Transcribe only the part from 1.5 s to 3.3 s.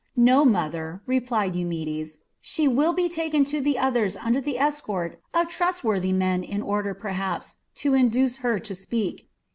Eumedes. "She will be